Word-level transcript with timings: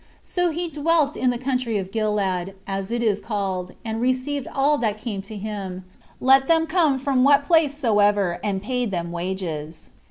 So 0.23 0.49
he 0.49 0.67
dwelt 0.67 1.15
in 1.15 1.29
the 1.29 1.37
country 1.37 1.77
of 1.77 1.91
Gilead, 1.91 2.55
as 2.65 2.89
it 2.89 3.03
is 3.03 3.19
called, 3.19 3.73
and 3.85 4.01
received 4.01 4.47
all 4.47 4.79
that 4.79 4.97
came 4.97 5.21
to 5.21 5.37
him, 5.37 5.85
let 6.19 6.47
them 6.47 6.65
come 6.65 6.97
from 6.97 7.23
what 7.23 7.45
place 7.45 7.75
soever, 7.75 8.39
and 8.43 8.63
paid 8.63 8.89
them 8.89 9.11
wages. 9.11 9.91